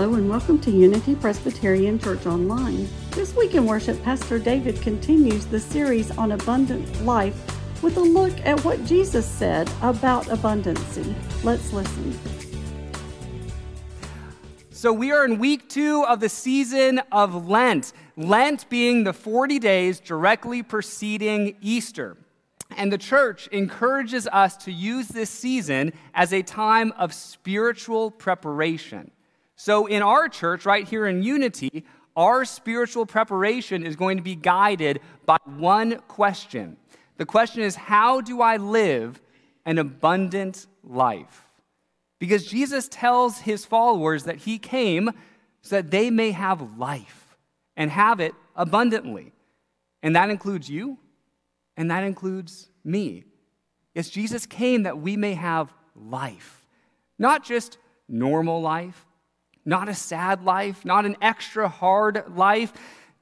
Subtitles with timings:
[0.00, 2.88] Hello and welcome to Unity Presbyterian Church Online.
[3.10, 7.36] This week in worship, Pastor David continues the series on abundant life
[7.82, 11.14] with a look at what Jesus said about abundancy.
[11.44, 12.18] Let's listen.
[14.70, 19.58] So, we are in week two of the season of Lent, Lent being the 40
[19.58, 22.16] days directly preceding Easter.
[22.74, 29.10] And the church encourages us to use this season as a time of spiritual preparation.
[29.62, 31.84] So, in our church, right here in Unity,
[32.16, 36.78] our spiritual preparation is going to be guided by one question.
[37.18, 39.20] The question is, How do I live
[39.66, 41.44] an abundant life?
[42.18, 45.10] Because Jesus tells his followers that he came
[45.60, 47.36] so that they may have life
[47.76, 49.30] and have it abundantly.
[50.02, 50.96] And that includes you,
[51.76, 53.24] and that includes me.
[53.94, 56.66] Yes, Jesus came that we may have life,
[57.18, 57.76] not just
[58.08, 59.04] normal life,
[59.64, 62.72] not a sad life, not an extra hard life,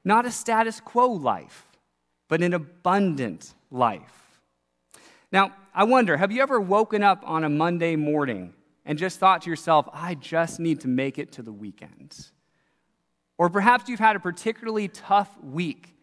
[0.03, 1.65] not a status quo life,
[2.27, 4.41] but an abundant life.
[5.31, 8.53] Now, I wonder have you ever woken up on a Monday morning
[8.85, 12.15] and just thought to yourself, I just need to make it to the weekend?
[13.37, 15.95] Or perhaps you've had a particularly tough week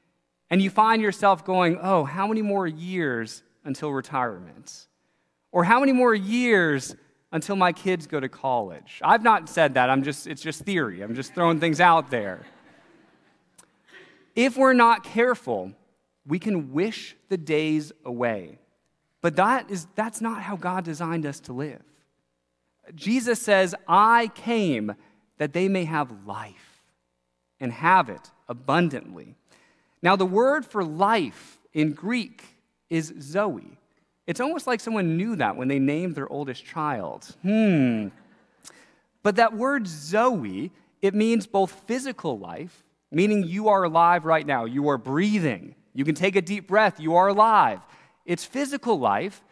[0.49, 4.87] and you find yourself going, Oh, how many more years until retirement?
[5.53, 6.95] Or how many more years
[7.37, 8.99] until my kids go to college.
[9.05, 9.91] I've not said that.
[9.91, 11.03] I'm just it's just theory.
[11.03, 12.47] I'm just throwing things out there.
[14.35, 15.73] If we're not careful,
[16.27, 18.59] we can wish the days away.
[19.21, 21.83] But that is that's not how God designed us to live.
[22.95, 24.95] Jesus says, "I came
[25.37, 26.83] that they may have life
[27.61, 29.37] and have it abundantly."
[30.01, 32.43] Now the word for life in Greek
[32.89, 33.77] is zoe.
[34.27, 37.35] It's almost like someone knew that when they named their oldest child.
[37.43, 38.09] Hmm.
[39.23, 44.65] But that word Zoe, it means both physical life, meaning you are alive right now,
[44.65, 47.81] you are breathing, you can take a deep breath, you are alive.
[48.25, 49.43] It's physical life,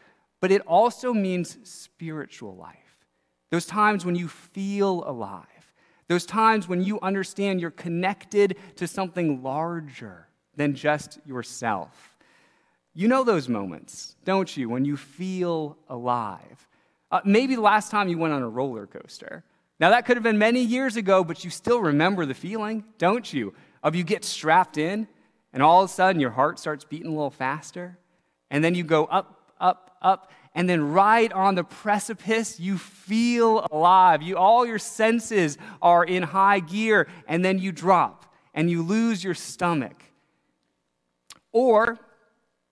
[0.41, 2.77] but it also means spiritual life.
[3.51, 5.47] Those times when you feel alive,
[6.09, 12.14] those times when you understand you're connected to something larger than just yourself.
[12.95, 16.69] You know those moments, don't you, when you feel alive?
[17.11, 19.43] Uh, maybe the last time you went on a roller coaster.
[19.81, 23.31] Now, that could have been many years ago, but you still remember the feeling, don't
[23.33, 23.53] you?
[23.83, 25.09] Of you get strapped in,
[25.53, 27.99] and all of a sudden your heart starts beating a little faster,
[28.51, 33.67] and then you go up, up, up, and then right on the precipice, you feel
[33.73, 34.23] alive.
[34.23, 39.25] You, all your senses are in high gear, and then you drop, and you lose
[39.25, 40.01] your stomach.
[41.51, 41.99] Or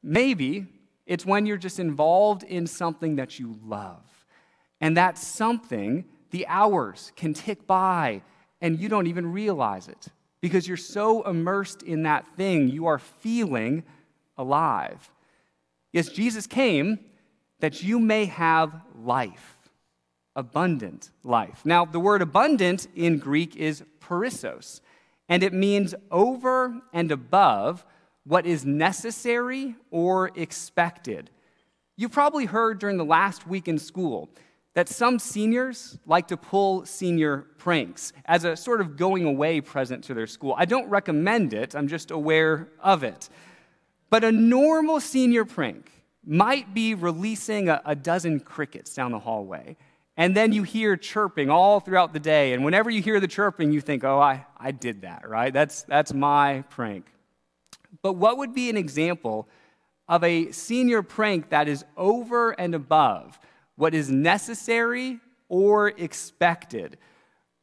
[0.03, 0.67] Maybe
[1.07, 4.03] it's when you're just involved in something that you love.
[4.81, 8.23] And that something, the hours can tick by
[8.61, 10.09] and you don't even realize it
[10.41, 13.85] because you're so immersed in that thing, you are feeling
[14.37, 15.11] alive.
[15.93, 16.99] Yes, Jesus came
[17.61, 19.57] that you may have life,
[20.35, 21.61] abundant life.
[21.65, 24.81] Now, the word abundant in Greek is perissos,
[25.29, 27.85] and it means over and above
[28.25, 31.31] what is necessary or expected.
[31.97, 34.31] You probably heard during the last week in school
[34.75, 40.05] that some seniors like to pull senior pranks as a sort of going away present
[40.05, 40.55] to their school.
[40.57, 43.29] I don't recommend it, I'm just aware of it.
[44.09, 45.91] But a normal senior prank
[46.25, 49.77] might be releasing a, a dozen crickets down the hallway.
[50.17, 52.53] And then you hear chirping all throughout the day.
[52.53, 55.53] And whenever you hear the chirping, you think, oh, I, I did that, right?
[55.53, 57.07] That's, that's my prank.
[58.03, 59.49] But what would be an example
[60.09, 63.39] of a senior prank that is over and above
[63.77, 66.99] what is necessary or expected?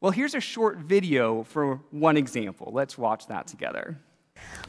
[0.00, 2.70] Well, here's a short video for one example.
[2.72, 4.00] Let's watch that together.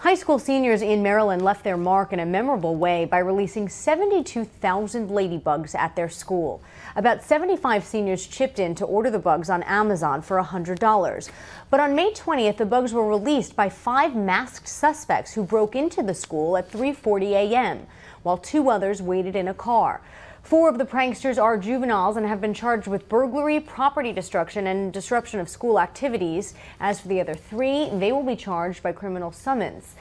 [0.02, 5.10] High school seniors in Maryland left their mark in a memorable way by releasing 72,000
[5.10, 6.60] ladybugs at their school.
[6.96, 11.30] About 75 seniors chipped in to order the bugs on Amazon for $100.
[11.70, 16.02] But on May 20th, the bugs were released by five masked suspects who broke into
[16.02, 17.86] the school at 3:40 a.m.,
[18.24, 20.02] while two others waited in a car.
[20.44, 24.92] Four of the pranksters are juveniles and have been charged with burglary, property destruction, and
[24.92, 26.56] disruption of school activities.
[26.80, 29.96] As for the other three, they will be charged by criminal summons.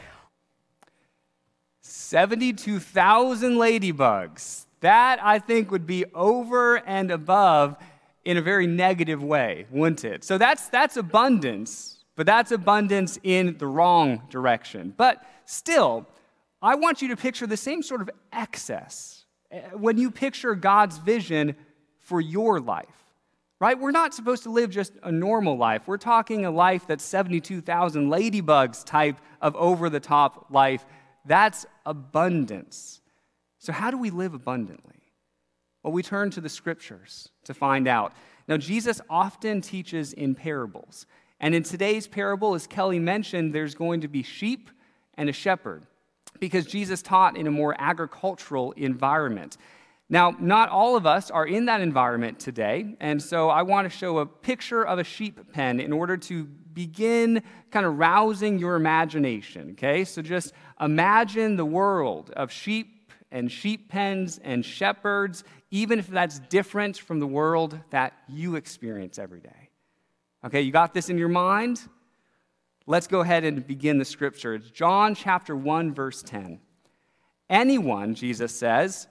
[1.83, 4.65] 72,000 ladybugs.
[4.81, 7.77] That, I think, would be over and above
[8.25, 10.25] in a very negative way, wouldn't it?
[10.25, 14.95] So that's, that's abundance, but that's abundance in the wrong direction.
[14.97, 16.07] But still,
[16.63, 19.20] I want you to picture the same sort of excess
[19.73, 21.57] when you picture God's vision
[21.99, 22.87] for your life.
[23.61, 23.79] right?
[23.79, 25.87] We're not supposed to live just a normal life.
[25.87, 30.87] We're talking a life that's 72,000 ladybugs type of over the top life.
[31.27, 33.01] That's abundance.
[33.59, 35.03] So, how do we live abundantly?
[35.83, 38.15] Well, we turn to the scriptures to find out.
[38.49, 41.07] Now, Jesus often teaches in parables.
[41.39, 44.71] And in today's parable, as Kelly mentioned, there's going to be sheep
[45.15, 45.87] and a shepherd
[46.39, 49.57] because Jesus taught in a more agricultural environment.
[50.09, 53.97] Now, not all of us are in that environment today, and so I want to
[53.97, 58.75] show a picture of a sheep pen in order to begin kind of rousing your
[58.75, 60.05] imagination, okay?
[60.05, 66.41] So just imagine the world of sheep and sheep pens and shepherds, even if that's
[66.41, 69.71] different from the world that you experience every day.
[70.45, 71.81] Okay, you got this in your mind?
[72.91, 74.55] Let's go ahead and begin the scripture.
[74.55, 76.59] It's John chapter 1, verse 10.
[77.49, 79.07] Anyone, Jesus says,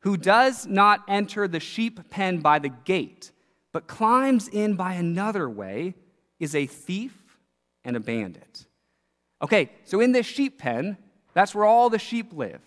[0.00, 3.32] who does not enter the sheep pen by the gate,
[3.72, 5.94] but climbs in by another way,
[6.40, 7.38] is a thief
[7.86, 8.66] and a bandit.
[9.40, 10.98] Okay, so in this sheep pen,
[11.32, 12.60] that's where all the sheep live,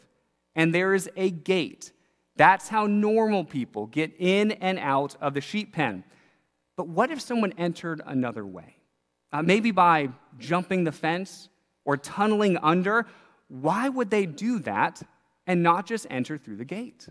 [0.55, 1.91] and there is a gate.
[2.37, 6.03] That's how normal people get in and out of the sheep pen.
[6.75, 8.77] But what if someone entered another way?
[9.35, 10.07] Uh, maybe by
[10.39, 11.49] jumping the fence
[11.83, 13.05] or tunneling under.
[13.49, 15.01] Why would they do that
[15.45, 17.09] and not just enter through the gate?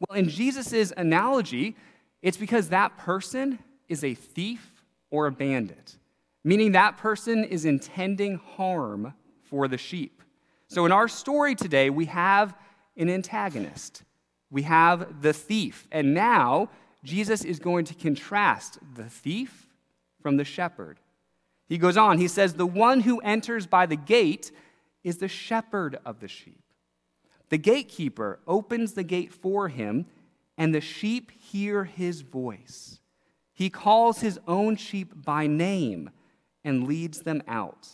[0.00, 1.76] Well, in Jesus' analogy,
[2.22, 5.98] it's because that person is a thief or a bandit,
[6.42, 9.12] meaning that person is intending harm
[9.42, 10.22] for the sheep.
[10.68, 12.54] So in our story today, we have
[12.96, 14.04] an antagonist.
[14.50, 15.86] We have the thief.
[15.92, 16.70] And now
[17.04, 19.66] Jesus is going to contrast the thief
[20.22, 20.98] from the shepherd.
[21.68, 24.52] He goes on, he says, The one who enters by the gate
[25.02, 26.62] is the shepherd of the sheep.
[27.48, 30.06] The gatekeeper opens the gate for him,
[30.58, 33.00] and the sheep hear his voice.
[33.52, 36.10] He calls his own sheep by name
[36.64, 37.88] and leads them out.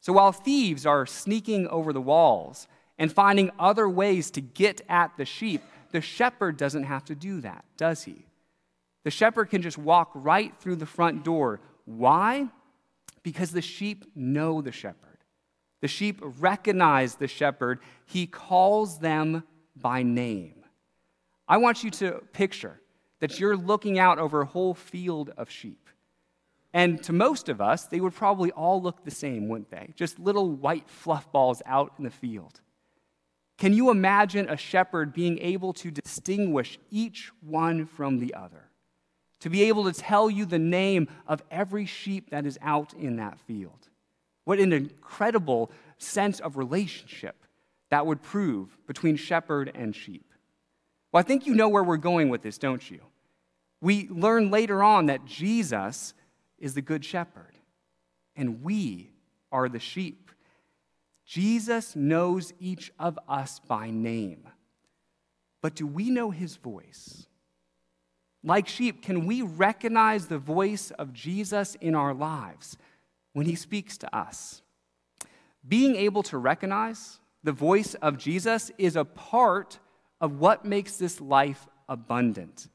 [0.00, 2.68] So while thieves are sneaking over the walls
[2.98, 7.40] and finding other ways to get at the sheep, the shepherd doesn't have to do
[7.40, 8.26] that, does he?
[9.04, 11.60] The shepherd can just walk right through the front door.
[11.86, 12.48] Why?
[13.22, 15.18] Because the sheep know the shepherd.
[15.80, 19.44] The sheep recognize the shepherd, he calls them
[19.74, 20.64] by name.
[21.48, 22.80] I want you to picture
[23.20, 25.88] that you're looking out over a whole field of sheep.
[26.72, 29.92] And to most of us, they would probably all look the same, wouldn't they?
[29.96, 32.60] Just little white fluff balls out in the field.
[33.58, 38.68] Can you imagine a shepherd being able to distinguish each one from the other?
[39.40, 43.16] To be able to tell you the name of every sheep that is out in
[43.16, 43.88] that field?
[44.44, 47.36] What an incredible sense of relationship
[47.90, 50.32] that would prove between shepherd and sheep.
[51.12, 53.00] Well, I think you know where we're going with this, don't you?
[53.80, 56.14] We learn later on that Jesus
[56.58, 57.54] is the good shepherd,
[58.34, 59.10] and we
[59.52, 60.30] are the sheep.
[61.24, 64.48] Jesus knows each of us by name.
[65.60, 67.26] But do we know his voice?
[68.46, 72.78] Like sheep, can we recognize the voice of Jesus in our lives?
[73.36, 74.62] when he speaks to us.
[75.68, 79.78] Being able to recognize the voice of Jesus is a part
[80.22, 82.68] of what makes this life abundant.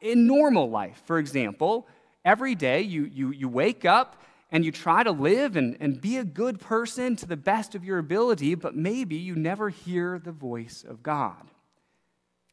[0.00, 1.86] In normal life, for example,
[2.24, 6.16] every day you, you, you wake up and you try to live and, and be
[6.16, 10.32] a good person to the best of your ability, but maybe you never hear the
[10.32, 11.50] voice of God.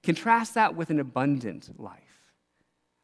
[0.04, 2.09] Contrast that with an abundant life.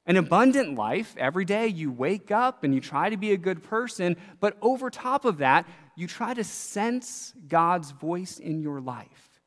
[0.07, 3.63] An abundant life, every day you wake up and you try to be a good
[3.63, 9.41] person, but over top of that, you try to sense God's voice in your life.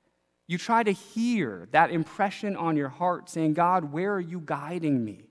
[0.49, 5.05] You try to hear that impression on your heart saying, God, where are you guiding
[5.05, 5.29] me?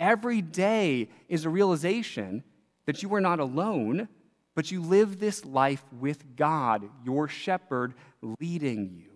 [0.00, 2.42] Every day is a realization
[2.86, 4.08] that you are not alone,
[4.54, 7.94] but you live this life with God, your shepherd,
[8.40, 9.10] leading you.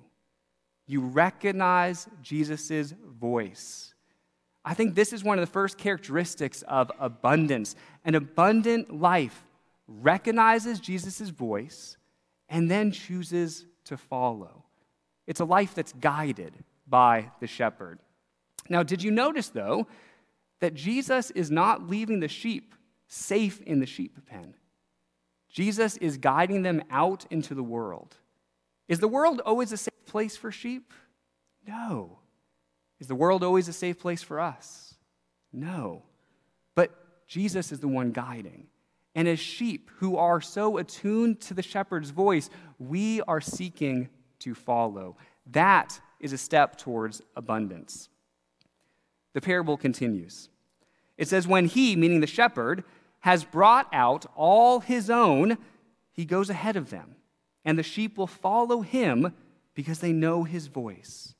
[0.87, 3.95] You recognize Jesus' voice.
[4.69, 7.77] I think this is one of the first characteristics of abundance.
[8.05, 9.45] An abundant life
[9.87, 11.97] recognizes Jesus' voice
[12.49, 14.65] and then chooses to follow.
[15.29, 16.53] It's a life that's guided
[16.89, 18.01] by the shepherd.
[18.69, 19.87] Now, did you notice, though,
[20.59, 22.75] that Jesus is not leaving the sheep
[23.07, 24.55] safe in the sheep pen?
[25.49, 28.17] Jesus is guiding them out into the world.
[28.89, 30.93] Is the world always a safe place for sheep?
[31.67, 32.19] No.
[32.99, 34.95] Is the world always a safe place for us?
[35.53, 36.03] No.
[36.75, 38.67] But Jesus is the one guiding.
[39.15, 44.09] And as sheep who are so attuned to the shepherd's voice, we are seeking
[44.41, 45.17] to follow.
[45.47, 48.09] That is a step towards abundance.
[49.33, 50.49] The parable continues.
[51.17, 52.85] It says, When he, meaning the shepherd,
[53.21, 55.59] has brought out all his own,
[56.12, 57.17] he goes ahead of them,
[57.65, 59.35] and the sheep will follow him
[59.75, 61.35] because they know his voice.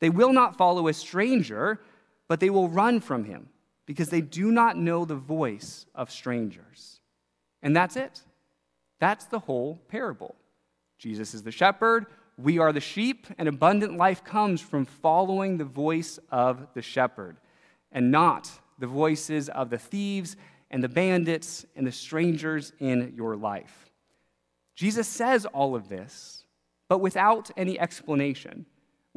[0.00, 1.80] They will not follow a stranger,
[2.28, 3.48] but they will run from him
[3.86, 7.00] because they do not know the voice of strangers.
[7.62, 8.22] And that's it.
[9.00, 10.34] That's the whole parable.
[10.98, 15.64] Jesus is the shepherd, we are the sheep, and abundant life comes from following the
[15.64, 17.36] voice of the shepherd
[17.90, 20.36] and not the voices of the thieves
[20.70, 23.90] and the bandits and the strangers in your life.
[24.76, 26.44] Jesus says all of this,
[26.88, 28.66] but without any explanation,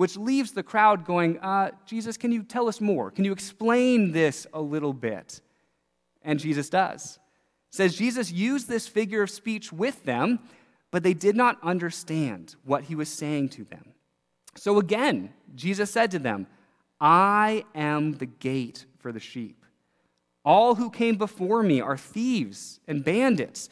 [0.02, 3.12] which leaves the crowd going, uh, Jesus, can you tell us more?
[3.12, 5.42] Can you explain this a little bit?
[6.24, 7.20] And Jesus does.
[7.70, 10.40] Says Jesus used this figure of speech with them,
[10.90, 13.94] but they did not understand what he was saying to them.
[14.56, 16.48] So again, Jesus said to them,
[17.00, 19.64] I am the gate for the sheep.
[20.44, 23.70] All who came before me are thieves and bandits,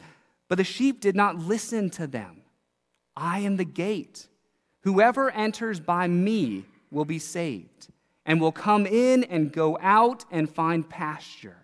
[0.48, 2.42] but the sheep did not listen to them.
[3.16, 4.28] I am the gate.
[4.82, 7.88] Whoever enters by me will be saved,
[8.26, 11.56] and will come in and go out and find pasture.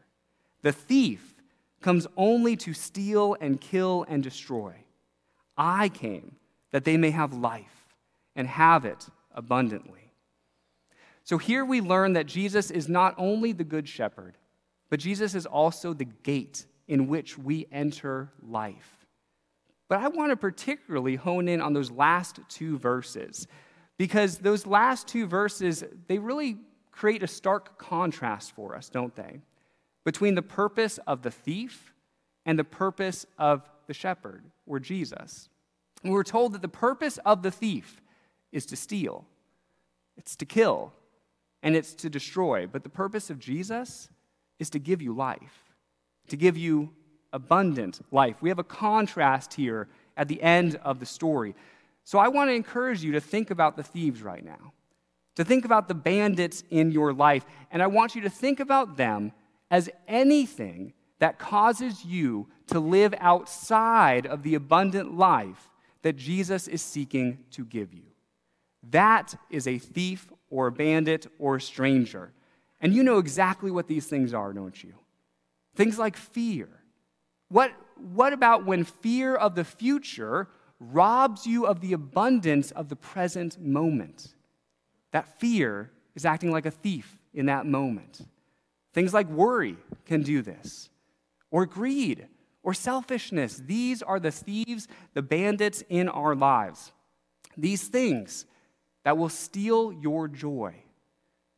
[0.63, 1.35] The thief
[1.81, 4.75] comes only to steal and kill and destroy.
[5.57, 6.37] I came
[6.73, 7.95] that they may have life
[8.35, 10.13] and have it abundantly.
[11.25, 14.37] So here we learn that Jesus is not only the good shepherd,
[14.91, 19.06] but Jesus is also the gate in which we enter life.
[19.89, 23.47] But I want to particularly hone in on those last two verses
[23.99, 26.59] because those last two verses, they really
[26.91, 29.41] create a stark contrast for us, don't they?
[30.05, 31.95] Between the purpose of the thief
[32.45, 35.49] and the purpose of the shepherd, or Jesus.
[36.03, 38.03] And we're told that the purpose of the thief
[38.53, 39.27] is to steal,
[40.17, 40.93] it's to kill,
[41.63, 42.67] and it's to destroy.
[42.67, 44.09] But the purpose of Jesus
[44.59, 45.75] is to give you life,
[46.29, 46.91] to give you
[47.37, 48.37] abundant life.
[48.41, 51.55] We have a contrast here at the end of the story.
[52.03, 54.73] So I want to encourage you to think about the thieves right now,
[55.37, 58.97] to think about the bandits in your life, and I want you to think about
[58.97, 59.33] them
[59.71, 65.71] as anything that causes you to live outside of the abundant life
[66.03, 68.05] that Jesus is seeking to give you.
[68.91, 72.33] That is a thief or a bandit or a stranger.
[72.81, 74.95] And you know exactly what these things are, don't you?
[75.75, 76.69] Things like fear.
[77.49, 80.49] What, what about when fear of the future
[80.79, 84.35] robs you of the abundance of the present moment?
[85.13, 88.21] That fear is acting like a thief in that moment.
[88.93, 89.77] Things like worry
[90.07, 90.89] can do this,
[91.51, 92.27] or greed,
[92.63, 93.63] or selfishness.
[93.65, 96.93] These are the thieves, the bandits in our lives.
[97.57, 98.47] These things
[99.05, 100.75] that will steal your joy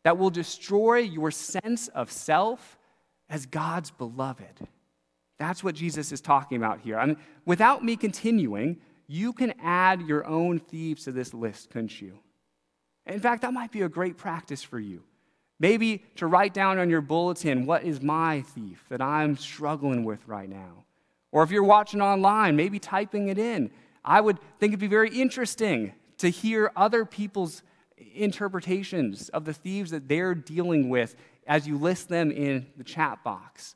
[0.09, 2.79] that will destroy your sense of self
[3.29, 4.67] as God's beloved.
[5.39, 6.99] That's what Jesus is talking about here.
[6.99, 12.01] I mean, without me continuing, you can add your own thieves to this list, couldn't
[12.01, 12.19] you?
[13.07, 15.03] In fact, that might be a great practice for you.
[15.61, 20.27] Maybe to write down on your bulletin, what is my thief that I'm struggling with
[20.29, 20.85] right now?
[21.33, 23.71] Or if you're watching online, maybe typing it in.
[24.05, 27.63] I would think it'd be very interesting to hear other people's
[28.15, 31.17] interpretations of the thieves that they're dealing with
[31.47, 33.75] as you list them in the chat box.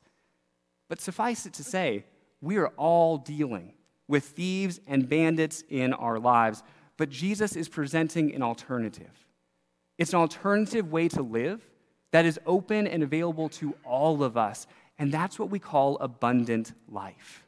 [0.89, 2.05] But suffice it to say,
[2.41, 3.73] we are all dealing
[4.07, 6.61] with thieves and bandits in our lives,
[6.97, 9.27] but Jesus is presenting an alternative.
[9.97, 11.65] It's an alternative way to live
[12.11, 14.67] that is open and available to all of us,
[14.99, 17.43] and that's what we call abundant life.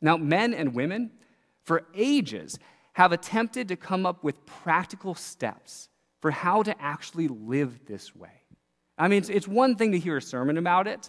[0.00, 1.12] Now, men and women,
[1.64, 2.58] for ages,
[2.94, 5.88] have attempted to come up with practical steps
[6.20, 8.42] for how to actually live this way.
[8.98, 11.08] I mean, it's, it's one thing to hear a sermon about it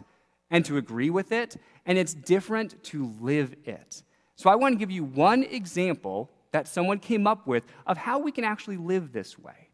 [0.53, 4.03] and to agree with it, and it's different to live it.
[4.36, 8.19] So I want to give you one example that someone came up with of how
[8.19, 9.69] we can actually live this way.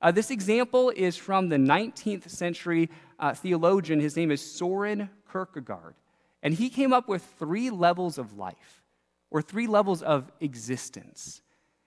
[0.00, 3.98] Uh, this example is from the 19th century uh, theologian.
[3.98, 5.96] His name is Soren Kierkegaard.
[6.44, 8.84] And he came up with three levels of life,
[9.32, 11.42] or three levels of existence.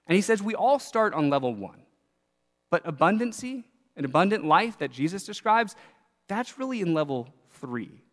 [0.06, 1.82] And he says we all start on level one.
[2.70, 3.64] But abundancy,
[3.96, 5.78] an abundant life that Jesus describes,
[6.28, 8.04] that's really in level three.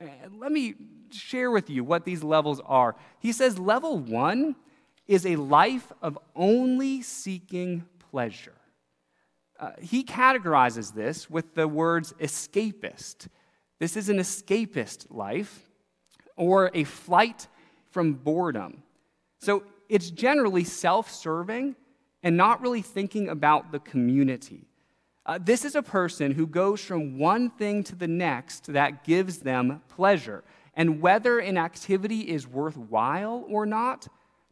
[0.00, 0.74] Let me
[1.10, 2.96] share with you what these levels are.
[3.18, 4.56] He says level one
[5.06, 8.54] is a life of only seeking pleasure.
[9.58, 13.28] Uh, he categorizes this with the words escapist.
[13.78, 15.68] This is an escapist life
[16.36, 17.46] or a flight
[17.90, 18.82] from boredom.
[19.38, 21.76] So it's generally self serving
[22.22, 24.69] and not really thinking about the community.
[25.30, 29.38] Uh, this is a person who goes from one thing to the next that gives
[29.38, 30.42] them pleasure.
[30.74, 34.08] And whether an activity is worthwhile or not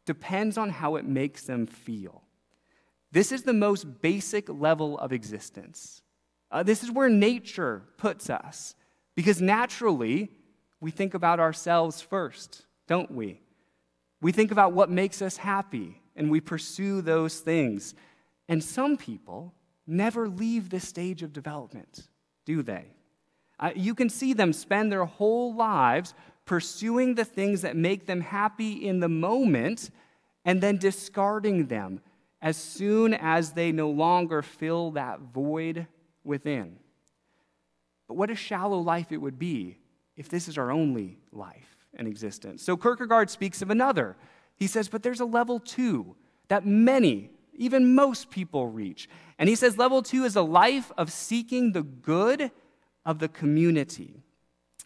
[0.06, 2.22] depends on how it makes them feel.
[3.10, 6.02] This is the most basic level of existence.
[6.48, 8.76] Uh, this is where nature puts us,
[9.16, 10.30] because naturally,
[10.80, 13.40] we think about ourselves first, don't we?
[14.20, 17.96] We think about what makes us happy, and we pursue those things.
[18.48, 19.54] And some people
[19.88, 22.08] never leave this stage of development,
[22.44, 22.84] do they?
[23.58, 26.14] Uh, you can see them spend their whole lives
[26.44, 29.90] pursuing the things that make them happy in the moment
[30.44, 32.00] and then discarding them
[32.40, 35.86] as soon as they no longer fill that void
[36.24, 36.78] within.
[38.06, 39.78] But what a shallow life it would be
[40.16, 42.62] if this is our only life and existence.
[42.62, 44.16] So Kierkegaard speaks of another.
[44.56, 46.16] He says, but there's a level two
[46.48, 49.08] that many, even most people reach.
[49.38, 52.50] And he says level two is a life of seeking the good
[53.04, 54.22] of the community.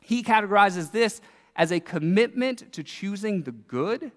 [0.00, 1.20] He categorizes this
[1.54, 4.12] as a commitment to choosing the good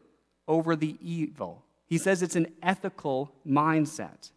[0.48, 4.32] over the evil he says it's an ethical mindset.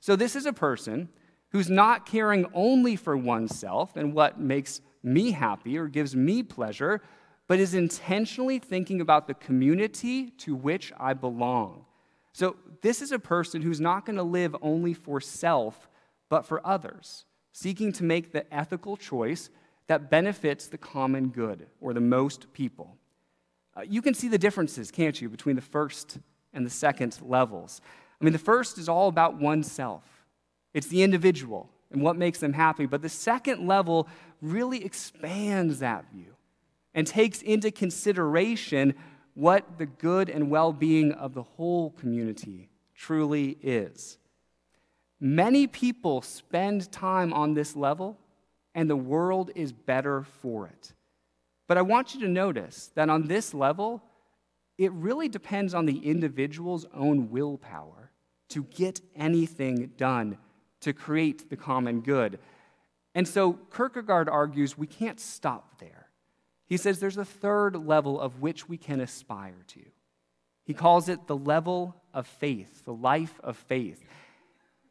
[0.00, 1.08] So, this is a person
[1.50, 7.00] who's not caring only for oneself and what makes me happy or gives me pleasure,
[7.46, 11.84] but is intentionally thinking about the community to which I belong.
[12.32, 15.88] So, this is a person who's not going to live only for self,
[16.28, 19.50] but for others, seeking to make the ethical choice
[19.86, 22.96] that benefits the common good or the most people.
[23.76, 26.18] Uh, you can see the differences, can't you, between the first
[26.52, 27.80] and the second levels.
[28.20, 30.04] I mean, the first is all about oneself,
[30.74, 32.86] it's the individual and what makes them happy.
[32.86, 34.08] But the second level
[34.42, 36.34] really expands that view
[36.94, 38.94] and takes into consideration
[39.38, 44.18] what the good and well being of the whole community truly is.
[45.20, 48.18] Many people spend time on this level,
[48.74, 50.92] and the world is better for it.
[51.68, 54.02] But I want you to notice that on this level,
[54.76, 58.10] it really depends on the individual's own willpower
[58.48, 60.36] to get anything done
[60.80, 62.40] to create the common good.
[63.14, 66.07] And so Kierkegaard argues we can't stop there.
[66.68, 69.80] He says there's a third level of which we can aspire to.
[70.64, 74.04] He calls it the level of faith, the life of faith.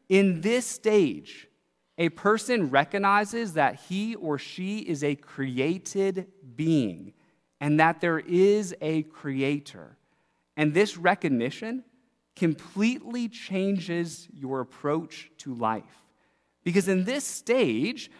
[0.08, 1.46] In this stage,
[1.96, 7.12] a person recognizes that he or she is a created being
[7.60, 9.96] and that there is a creator.
[10.56, 11.84] And this recognition
[12.34, 15.84] completely changes your approach to life.
[16.64, 18.10] Because in this stage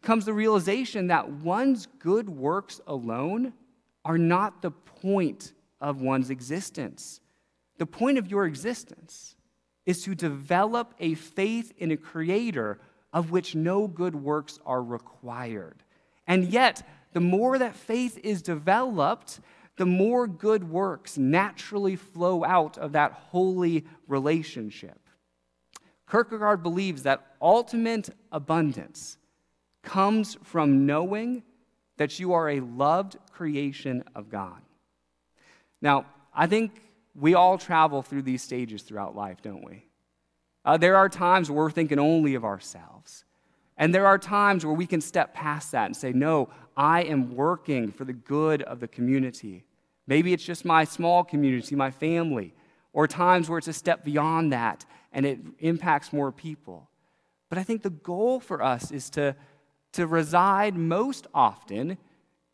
[0.00, 3.52] comes the realization that one's good works alone
[4.04, 7.20] are not the point of one's existence.
[7.78, 9.36] The point of your existence
[9.84, 12.80] is to develop a faith in a creator
[13.12, 15.82] of which no good works are required.
[16.26, 19.40] And yet, the more that faith is developed,
[19.76, 24.98] the more good works naturally flow out of that holy relationship.
[26.10, 29.18] Kierkegaard believes that ultimate abundance
[29.82, 31.42] comes from knowing
[31.96, 34.60] that you are a loved creation of God.
[35.80, 36.72] Now, I think
[37.14, 39.86] we all travel through these stages throughout life, don't we?
[40.64, 43.24] Uh, there are times where we're thinking only of ourselves.
[43.76, 47.34] And there are times where we can step past that and say, No, I am
[47.34, 49.64] working for the good of the community.
[50.06, 52.54] Maybe it's just my small community, my family,
[52.92, 56.88] or times where it's a step beyond that and it impacts more people.
[57.48, 59.36] But I think the goal for us is to,
[59.92, 61.98] to reside most often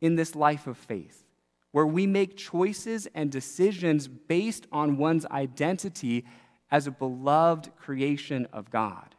[0.00, 1.24] in this life of faith,
[1.72, 6.24] where we make choices and decisions based on one's identity
[6.70, 9.14] as a beloved creation of God.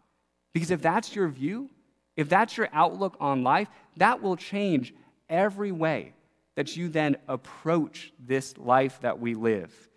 [0.54, 1.70] Because if that's your view,
[2.16, 4.94] if that's your outlook on life, that will change
[5.30, 6.14] every way
[6.56, 9.90] that you then approach this life that we live.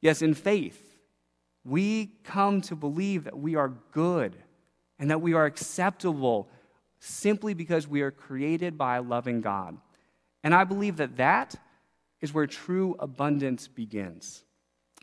[0.00, 0.98] Yes, in faith,
[1.64, 4.36] we come to believe that we are good
[4.98, 6.48] and that we are acceptable
[7.00, 9.78] simply because we are created by a loving God.
[10.42, 11.54] And I believe that that
[12.20, 14.44] is where true abundance begins.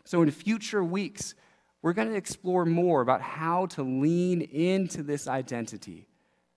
[0.04, 1.34] So, in future weeks,
[1.82, 6.08] we're going to explore more about how to lean into this identity